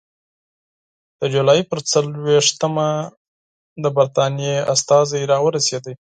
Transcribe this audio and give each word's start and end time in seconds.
د 1.19 1.21
جولای 1.33 1.61
پر 1.69 1.79
څلېرویشتمه 1.89 2.89
د 3.83 3.85
برټانیې 3.95 4.55
استازی 4.73 5.21
راورسېد. 5.31 5.85